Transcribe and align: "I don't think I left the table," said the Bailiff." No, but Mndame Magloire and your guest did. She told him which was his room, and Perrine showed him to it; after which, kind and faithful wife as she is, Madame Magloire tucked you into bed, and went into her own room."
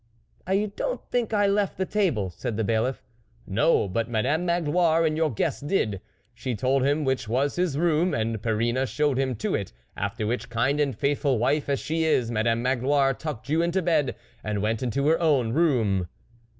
"I 0.47 0.71
don't 0.75 0.99
think 1.11 1.31
I 1.31 1.45
left 1.45 1.77
the 1.77 1.85
table," 1.85 2.31
said 2.31 2.57
the 2.57 2.63
Bailiff." 2.63 3.03
No, 3.61 3.87
but 3.87 4.09
Mndame 4.09 4.45
Magloire 4.45 5.05
and 5.05 5.15
your 5.15 5.31
guest 5.31 5.67
did. 5.67 6.01
She 6.33 6.55
told 6.55 6.83
him 6.83 7.03
which 7.03 7.27
was 7.29 7.55
his 7.55 7.77
room, 7.77 8.11
and 8.11 8.41
Perrine 8.41 8.87
showed 8.87 9.19
him 9.19 9.35
to 9.35 9.53
it; 9.53 9.71
after 9.95 10.25
which, 10.25 10.49
kind 10.49 10.79
and 10.79 10.97
faithful 10.97 11.37
wife 11.37 11.69
as 11.69 11.79
she 11.79 12.03
is, 12.03 12.31
Madame 12.31 12.63
Magloire 12.63 13.13
tucked 13.13 13.47
you 13.47 13.61
into 13.61 13.83
bed, 13.83 14.15
and 14.43 14.63
went 14.63 14.81
into 14.81 15.07
her 15.07 15.19
own 15.19 15.51
room." 15.53 16.07